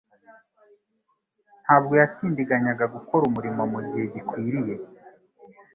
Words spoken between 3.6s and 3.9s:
mu